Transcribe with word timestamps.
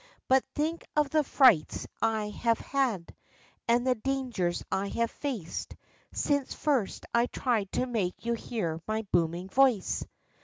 But 0.27 0.43
think 0.55 0.83
of 0.95 1.11
the 1.11 1.23
frights 1.23 1.85
I 2.01 2.33
haA^e 2.35 2.57
had, 2.57 3.15
and 3.67 3.85
the 3.85 3.93
dangers 3.93 4.63
I 4.71 4.87
have 4.87 5.11
faced, 5.11 5.75
since 6.11 6.55
first 6.55 7.05
I 7.13 7.27
tried 7.27 7.71
to 7.73 7.85
make 7.85 8.25
you 8.25 8.33
hear 8.33 8.81
my 8.87 9.03
booming 9.11 9.47
voice 9.49 10.03